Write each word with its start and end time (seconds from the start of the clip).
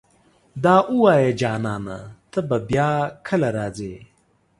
دا 0.63 0.75
اووايه 0.91 1.31
جانانه 1.41 1.99
ته 2.31 2.39
به 2.47 2.57
بيا 2.69 2.91
کله 3.27 3.49
راځې 3.57 3.93